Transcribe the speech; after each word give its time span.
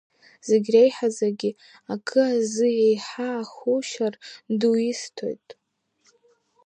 Зегьы 0.47 0.69
реиҳаӡагьы 0.73 1.51
акы 1.93 2.21
азы 2.37 2.67
еиҳа 2.85 3.29
ахушьара 3.41 4.17
ду 4.59 4.73
исҭоит… 4.89 5.47